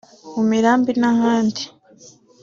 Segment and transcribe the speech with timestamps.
[0.35, 1.63] mu mirambi n’ahandi)